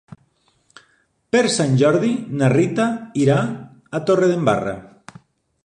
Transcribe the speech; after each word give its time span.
Per 1.35 1.41
Sant 1.55 1.75
Jordi 1.81 2.09
na 2.39 2.49
Rita 2.55 2.87
irà 3.25 3.37
a 3.99 4.03
Torredembarra. 4.11 4.75